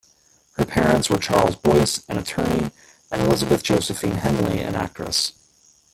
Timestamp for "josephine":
3.61-4.15